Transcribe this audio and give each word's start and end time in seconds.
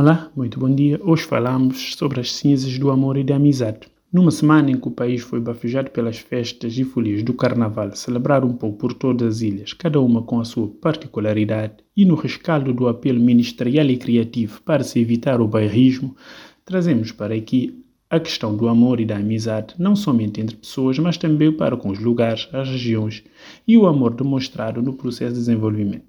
Olá, 0.00 0.30
muito 0.36 0.60
bom 0.60 0.72
dia. 0.72 1.00
Hoje 1.02 1.24
falamos 1.24 1.96
sobre 1.96 2.20
as 2.20 2.30
cinzas 2.30 2.78
do 2.78 2.88
amor 2.88 3.16
e 3.16 3.24
da 3.24 3.34
amizade. 3.34 3.80
Numa 4.12 4.30
semana 4.30 4.70
em 4.70 4.78
que 4.78 4.86
o 4.86 4.92
país 4.92 5.22
foi 5.22 5.40
bafejado 5.40 5.90
pelas 5.90 6.18
festas 6.18 6.78
e 6.78 6.84
folias 6.84 7.24
do 7.24 7.34
Carnaval, 7.34 7.90
celebrado 7.96 8.46
um 8.46 8.52
pouco 8.52 8.78
por 8.78 8.92
todas 8.92 9.26
as 9.26 9.40
ilhas, 9.40 9.72
cada 9.72 10.00
uma 10.00 10.22
com 10.22 10.38
a 10.38 10.44
sua 10.44 10.68
particularidade, 10.68 11.78
e 11.96 12.04
no 12.04 12.14
rescaldo 12.14 12.72
do 12.72 12.86
apelo 12.86 13.18
ministerial 13.18 13.86
e 13.86 13.96
criativo 13.96 14.62
para 14.62 14.84
se 14.84 15.00
evitar 15.00 15.40
o 15.40 15.48
bairrismo, 15.48 16.14
trazemos 16.64 17.10
para 17.10 17.34
aqui 17.34 17.84
a 18.08 18.20
questão 18.20 18.56
do 18.56 18.68
amor 18.68 19.00
e 19.00 19.04
da 19.04 19.16
amizade, 19.16 19.74
não 19.80 19.96
somente 19.96 20.40
entre 20.40 20.54
pessoas, 20.54 20.96
mas 21.00 21.16
também 21.16 21.50
para 21.50 21.76
com 21.76 21.90
os 21.90 21.98
lugares, 21.98 22.48
as 22.52 22.68
regiões 22.68 23.24
e 23.66 23.76
o 23.76 23.84
amor 23.84 24.14
demonstrado 24.14 24.80
no 24.80 24.92
processo 24.92 25.32
de 25.32 25.40
desenvolvimento. 25.40 26.07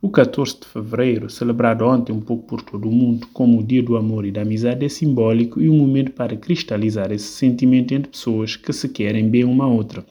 O 0.00 0.08
14 0.08 0.60
de 0.60 0.66
fevereiro, 0.66 1.28
celebrado 1.28 1.84
ontem 1.84 2.12
um 2.12 2.20
pouco 2.20 2.46
por 2.46 2.62
todo 2.62 2.88
o 2.88 2.92
mundo 2.92 3.26
como 3.32 3.58
o 3.58 3.64
Dia 3.64 3.82
do 3.82 3.96
Amor 3.96 4.24
e 4.24 4.30
da 4.30 4.42
Amizade, 4.42 4.84
é 4.84 4.88
simbólico 4.88 5.60
e 5.60 5.68
um 5.68 5.76
momento 5.76 6.12
para 6.12 6.36
cristalizar 6.36 7.10
esse 7.10 7.26
sentimento 7.26 7.92
entre 7.92 8.10
pessoas 8.10 8.56
que 8.56 8.72
se 8.72 8.88
querem 8.88 9.28
bem 9.28 9.44
uma 9.44 9.64
a 9.64 9.68
outra. 9.68 10.04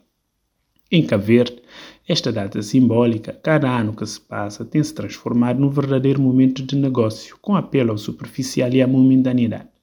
Em 0.92 1.06
Cabo 1.06 1.24
Verde, 1.24 1.62
esta 2.08 2.32
data 2.32 2.62
simbólica, 2.62 3.38
cada 3.44 3.70
ano 3.70 3.94
que 3.94 4.06
se 4.06 4.20
passa, 4.22 4.64
tem 4.64 4.82
se 4.82 4.94
transformado 4.94 5.60
num 5.60 5.70
verdadeiro 5.70 6.22
momento 6.22 6.64
de 6.64 6.76
negócio, 6.76 7.38
com 7.42 7.56
apelo 7.56 7.92
ao 7.92 7.98
superficial 7.98 8.72
e 8.72 8.82
à 8.82 8.88
momentanidade. 8.88 9.77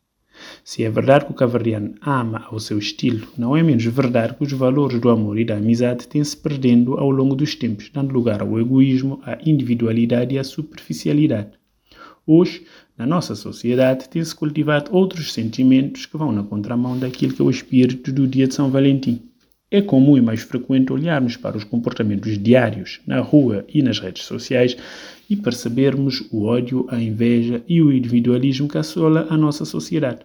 Se 0.62 0.82
é 0.84 0.90
verdade 0.90 1.26
que 1.26 1.30
o 1.32 1.34
caverdiano 1.34 1.94
ama 2.00 2.46
ao 2.50 2.58
seu 2.58 2.78
estilo, 2.78 3.26
não 3.36 3.56
é 3.56 3.62
menos 3.62 3.84
verdade 3.84 4.34
que 4.34 4.42
os 4.42 4.52
valores 4.52 5.00
do 5.00 5.08
amor 5.08 5.38
e 5.38 5.44
da 5.44 5.56
amizade 5.56 6.08
têm 6.08 6.22
se 6.24 6.36
perdendo 6.36 6.94
ao 6.94 7.10
longo 7.10 7.34
dos 7.34 7.54
tempos, 7.54 7.90
dando 7.92 8.12
lugar 8.12 8.40
ao 8.40 8.58
egoísmo, 8.58 9.20
à 9.24 9.38
individualidade 9.44 10.34
e 10.34 10.38
à 10.38 10.44
superficialidade. 10.44 11.50
Hoje, 12.26 12.64
na 12.96 13.04
nossa 13.04 13.34
sociedade, 13.34 14.08
tem-se 14.08 14.34
cultivado 14.34 14.94
outros 14.94 15.32
sentimentos 15.32 16.06
que 16.06 16.16
vão 16.16 16.32
na 16.32 16.42
contramão 16.42 16.98
daquilo 16.98 17.34
que 17.34 17.42
é 17.42 17.44
o 17.44 17.50
espírito 17.50 18.10
do 18.12 18.26
dia 18.26 18.46
de 18.46 18.54
São 18.54 18.70
Valentim. 18.70 19.20
É 19.70 19.82
comum 19.82 20.16
e 20.16 20.22
mais 20.22 20.40
frequente 20.40 20.92
olharmos 20.92 21.36
para 21.36 21.56
os 21.56 21.64
comportamentos 21.64 22.38
diários, 22.38 23.00
na 23.06 23.20
rua 23.20 23.64
e 23.68 23.82
nas 23.82 23.98
redes 23.98 24.22
sociais, 24.22 24.76
e 25.28 25.36
percebermos 25.36 26.22
o 26.30 26.44
ódio, 26.44 26.86
a 26.88 27.00
inveja 27.00 27.62
e 27.68 27.82
o 27.82 27.92
individualismo 27.92 28.68
que 28.68 28.78
assola 28.78 29.26
a 29.28 29.36
nossa 29.36 29.64
sociedade. 29.64 30.20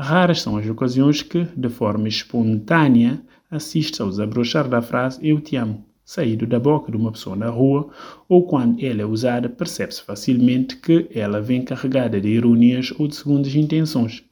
Raras 0.00 0.42
são 0.42 0.56
as 0.56 0.64
ocasiões 0.64 1.22
que, 1.22 1.44
de 1.56 1.68
forma 1.68 2.06
espontânea, 2.06 3.20
assiste 3.50 4.00
ao 4.00 4.08
desabrochar 4.08 4.68
da 4.68 4.80
frase 4.80 5.18
Eu 5.28 5.40
te 5.40 5.56
amo, 5.56 5.84
saído 6.04 6.46
da 6.46 6.60
boca 6.60 6.92
de 6.92 6.96
uma 6.96 7.10
pessoa 7.10 7.34
na 7.34 7.48
rua, 7.50 7.90
ou 8.28 8.46
quando 8.46 8.80
ela 8.80 9.02
é 9.02 9.04
usada, 9.04 9.48
percebe-se 9.48 10.00
facilmente 10.04 10.76
que 10.76 11.08
ela 11.12 11.42
vem 11.42 11.64
carregada 11.64 12.20
de 12.20 12.28
ironias 12.28 12.94
ou 12.96 13.08
de 13.08 13.16
segundas 13.16 13.52
intenções. 13.56 14.22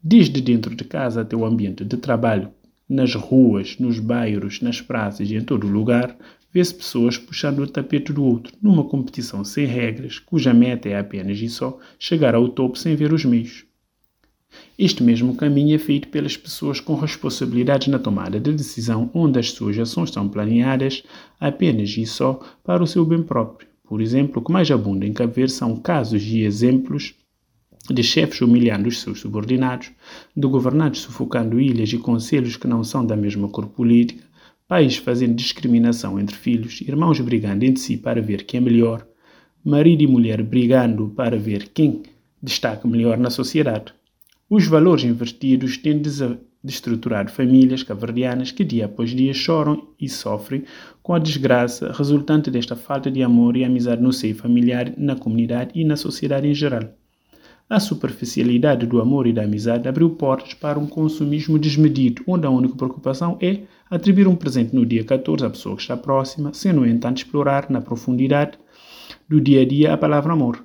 Desde 0.00 0.40
dentro 0.40 0.72
de 0.76 0.84
casa 0.84 1.22
até 1.22 1.34
o 1.34 1.44
ambiente 1.44 1.84
de 1.84 1.96
trabalho, 1.96 2.52
nas 2.88 3.12
ruas, 3.16 3.76
nos 3.80 3.98
bairros, 3.98 4.60
nas 4.60 4.80
praças 4.80 5.28
e 5.32 5.34
em 5.34 5.42
todo 5.42 5.66
lugar, 5.66 6.16
vê-se 6.52 6.72
pessoas 6.72 7.18
puxando 7.18 7.58
o 7.58 7.66
tapete 7.66 8.12
do 8.12 8.22
outro, 8.22 8.56
numa 8.62 8.84
competição 8.84 9.44
sem 9.44 9.66
regras, 9.66 10.20
cuja 10.20 10.54
meta 10.54 10.88
é 10.88 10.96
apenas 10.96 11.40
e 11.40 11.48
só 11.48 11.76
chegar 11.98 12.36
ao 12.36 12.48
topo 12.50 12.78
sem 12.78 12.94
ver 12.94 13.12
os 13.12 13.24
meios. 13.24 13.66
Este 14.78 15.02
mesmo 15.02 15.36
caminho 15.36 15.74
é 15.74 15.78
feito 15.78 16.08
pelas 16.08 16.36
pessoas 16.36 16.80
com 16.80 16.94
responsabilidades 16.94 17.88
na 17.88 17.98
tomada 17.98 18.40
de 18.40 18.52
decisão, 18.52 19.10
onde 19.14 19.38
as 19.38 19.52
suas 19.52 19.78
ações 19.78 20.10
são 20.10 20.28
planeadas 20.28 21.02
apenas 21.38 21.96
e 21.96 22.04
só 22.06 22.40
para 22.64 22.82
o 22.82 22.86
seu 22.86 23.04
bem 23.04 23.22
próprio. 23.22 23.68
Por 23.84 24.00
exemplo, 24.00 24.40
o 24.40 24.44
que 24.44 24.52
mais 24.52 24.70
abunda 24.70 25.06
em 25.06 25.12
Cabo 25.12 25.32
Verde 25.32 25.52
são 25.52 25.76
casos 25.76 26.22
e 26.22 26.40
exemplos 26.40 27.14
de 27.90 28.02
chefes 28.02 28.40
humilhando 28.40 28.88
os 28.88 29.00
seus 29.00 29.20
subordinados, 29.20 29.90
de 30.34 30.48
governantes 30.48 31.02
sufocando 31.02 31.60
ilhas 31.60 31.92
e 31.92 31.98
conselhos 31.98 32.56
que 32.56 32.66
não 32.66 32.82
são 32.82 33.04
da 33.04 33.14
mesma 33.14 33.48
cor 33.48 33.66
política, 33.66 34.24
pais 34.66 34.96
fazendo 34.96 35.34
discriminação 35.34 36.18
entre 36.18 36.34
filhos, 36.34 36.80
irmãos 36.80 37.20
brigando 37.20 37.64
entre 37.64 37.82
si 37.82 37.96
para 37.96 38.22
ver 38.22 38.44
quem 38.44 38.58
é 38.58 38.60
melhor, 38.62 39.06
marido 39.62 40.02
e 40.02 40.06
mulher 40.06 40.42
brigando 40.42 41.12
para 41.14 41.38
ver 41.38 41.68
quem 41.68 42.02
destaca 42.42 42.88
melhor 42.88 43.18
na 43.18 43.30
sociedade. 43.30 43.92
Os 44.48 44.66
valores 44.66 45.04
invertidos 45.04 45.78
têm 45.78 46.02
destruturado 46.62 47.30
famílias 47.30 47.82
caverdianas 47.82 48.50
que 48.50 48.62
dia 48.62 48.84
após 48.84 49.10
dia 49.10 49.32
choram 49.32 49.88
e 49.98 50.06
sofrem 50.06 50.64
com 51.02 51.14
a 51.14 51.18
desgraça 51.18 51.90
resultante 51.92 52.50
desta 52.50 52.76
falta 52.76 53.10
de 53.10 53.22
amor 53.22 53.56
e 53.56 53.64
amizade 53.64 54.02
no 54.02 54.12
seio 54.12 54.34
familiar, 54.34 54.92
na 54.98 55.16
comunidade 55.16 55.70
e 55.74 55.82
na 55.82 55.96
sociedade 55.96 56.46
em 56.46 56.54
geral. 56.54 56.94
A 57.70 57.80
superficialidade 57.80 58.86
do 58.86 59.00
amor 59.00 59.26
e 59.26 59.32
da 59.32 59.44
amizade 59.44 59.88
abriu 59.88 60.10
portas 60.10 60.52
para 60.52 60.78
um 60.78 60.86
consumismo 60.86 61.58
desmedido, 61.58 62.22
onde 62.26 62.46
a 62.46 62.50
única 62.50 62.76
preocupação 62.76 63.38
é 63.40 63.62
atribuir 63.90 64.28
um 64.28 64.36
presente 64.36 64.74
no 64.74 64.84
dia 64.84 65.02
14 65.02 65.46
à 65.46 65.50
pessoa 65.50 65.74
que 65.74 65.80
está 65.80 65.96
próxima, 65.96 66.52
sem, 66.52 66.74
no 66.74 66.86
entanto, 66.86 67.16
explorar 67.18 67.70
na 67.70 67.80
profundidade 67.80 68.58
do 69.26 69.40
dia 69.40 69.62
a 69.62 69.64
dia 69.64 69.94
a 69.94 69.96
palavra 69.96 70.34
amor. 70.34 70.62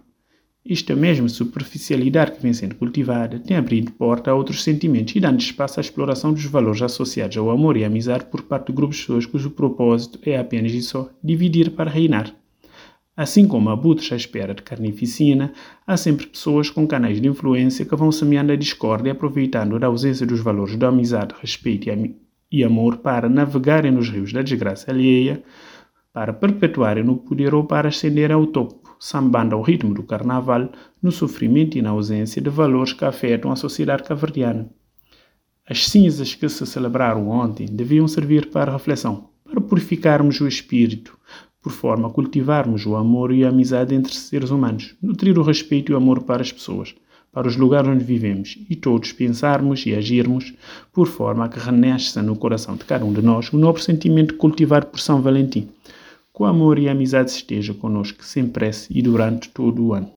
Esta 0.72 0.96
mesma 0.96 1.28
superficialidade 1.28 2.34
que 2.34 2.44
vem 2.44 2.53
sendo 2.53 2.75
cultivada 2.75 3.40
tem 3.40 3.57
abrido 3.57 3.91
porta 3.94 4.30
a 4.30 4.35
outros 4.35 4.63
sentimentos 4.63 5.16
e 5.16 5.19
dando 5.19 5.40
espaço 5.40 5.80
à 5.80 5.81
exploração 5.81 6.31
dos 6.31 6.46
valores 6.46 6.84
associados 6.84 7.35
ao 7.38 7.50
amor 7.50 7.75
e 7.75 7.84
amizade 7.84 8.25
por 8.25 8.44
parte 8.44 8.68
de 8.68 8.74
grupos 8.74 8.97
de 8.97 9.02
pessoas 9.02 9.25
cujo 9.25 9.50
propósito 9.50 10.19
é 10.30 10.38
apenas 10.38 10.72
e 10.72 10.84
só 10.84 11.09
dividir 11.24 11.72
para 11.72 11.90
reinar. 11.90 12.35
Assim 13.18 13.47
como 13.47 13.72
abutres 13.72 14.12
à 14.12 14.16
espera 14.16 14.53
de 14.53 14.62
carnificina, 14.62 15.52
há 15.88 15.97
sempre 15.97 16.28
pessoas 16.28 16.69
com 16.69 16.86
canais 16.86 17.19
de 17.19 17.28
influência 17.28 17.84
que 17.84 17.96
vão 17.96 18.12
semeando 18.12 18.51
a 18.51 18.56
discórdia, 18.56 19.13
aproveitando 19.13 19.80
da 19.80 19.88
ausência 19.88 20.24
dos 20.24 20.40
valores 20.40 20.75
da 20.75 20.90
amizade, 20.90 21.34
respeito 21.41 21.90
e 22.51 22.63
amor 22.63 22.97
para 22.97 23.28
navegarem 23.28 23.91
nos 23.91 24.07
rios 24.07 24.31
da 24.31 24.44
desgraça 24.44 24.91
alheia, 24.91 25.44
para 26.13 26.31
perpetuarem 26.31 27.03
no 27.03 27.18
poder 27.18 27.56
ou 27.56 27.63
para 27.63 27.88
ascender 27.88 28.31
ao 28.31 28.46
topo, 28.46 28.88
sambando 29.00 29.56
ao 29.56 29.62
ritmo 29.62 29.94
do 29.94 30.04
carnaval, 30.04 30.70
no 31.02 31.12
sofrimento 31.12 31.78
e 31.78 31.82
na 31.82 31.92
ausência 31.92 32.42
de 32.42 32.50
valores 32.50 32.92
que 32.92 33.06
afetam 33.06 33.52
a 33.52 33.56
sociedade 33.56 34.04
caverdiana. 34.04 34.70
As 35.68 35.88
cinzas 35.88 36.36
que 36.36 36.50
se 36.50 36.66
celebraram 36.66 37.30
ontem 37.30 37.66
deviam 37.66 38.08
servir 38.08 38.50
para 38.50 38.74
reflexão, 38.74 39.30
para 39.46 39.62
purificarmos 39.62 40.42
o 40.42 40.48
espírito, 40.48 41.18
por 41.62 41.72
forma 41.72 42.08
a 42.08 42.12
cultivarmos 42.12 42.86
o 42.86 42.96
amor 42.96 43.32
e 43.32 43.46
a 43.46 43.50
amizade 43.50 43.94
entre 43.94 44.14
seres 44.14 44.50
humanos, 44.50 44.96
nutrir 45.02 45.38
o 45.38 45.44
respeito 45.44 45.92
e 45.92 45.96
o 45.96 45.98
amor 45.98 46.24
para 46.24 46.42
as 46.42 46.52
pessoas, 46.52 46.96
para 47.31 47.48
os 47.48 47.56
lugares 47.56 47.90
onde 47.90 48.04
vivemos 48.04 48.58
e 48.70 48.76
todos 48.76 49.12
pensarmos 49.12 49.86
e 49.86 49.94
agirmos 49.94 50.54
por 50.92 51.08
forma 51.08 51.46
a 51.46 51.50
que 51.50 51.60
renasça 51.60 52.22
no 52.22 52.36
coração 52.36 52.76
de 52.76 52.86
cada 52.86 53.06
um 53.06 53.14
de 53.14 53.22
nós 53.22 53.52
o 53.54 53.58
novo 53.58 53.80
sentimento 53.80 54.36
cultivado 54.36 54.88
por 54.88 55.00
São 55.00 55.22
Valentim. 55.22 55.70
Que 56.39 56.44
o 56.44 56.45
amor 56.45 56.79
e 56.79 56.88
a 56.88 56.94
amizade 56.94 57.31
esteja 57.31 57.73
conosco 57.73 58.23
sem 58.23 58.47
pressa 58.47 58.88
e 58.89 59.01
durante 59.01 59.50
todo 59.50 59.88
o 59.88 59.94
ano. 59.94 60.07